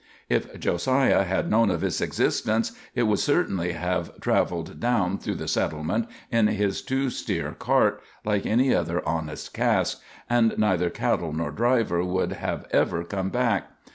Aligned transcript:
If 0.29 0.59
Josiah 0.59 1.25
had 1.25 1.51
known 1.51 1.69
of 1.69 1.83
its 1.83 2.01
existence, 2.01 2.71
it 2.95 3.03
would 3.03 3.19
certainly 3.19 3.73
have 3.73 4.19
traveled 4.19 4.79
down 4.79 5.19
through 5.19 5.35
the 5.35 5.47
settlement 5.47 6.07
in 6.31 6.47
his 6.47 6.81
two 6.81 7.11
steer 7.11 7.51
cart, 7.51 8.01
like 8.25 8.47
any 8.47 8.73
other 8.73 9.07
honest 9.07 9.53
cask, 9.53 10.01
and 10.27 10.57
neither 10.57 10.89
cattle 10.89 11.33
nor 11.33 11.51
driver 11.51 12.03
would 12.03 12.31
have 12.31 12.65
ever 12.71 13.03
come 13.03 13.29
back. 13.29 13.67